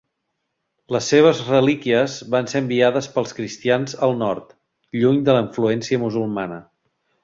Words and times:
Les 0.95 1.09
seves 1.13 1.41
relíquies 1.49 2.15
van 2.37 2.49
ser 2.55 2.63
enviades 2.65 3.11
pels 3.19 3.37
cristians 3.43 3.97
al 4.09 4.19
nord, 4.25 4.53
lluny 5.01 5.25
de 5.31 5.41
la 5.41 5.49
influència 5.49 6.05
musulmana. 6.09 6.65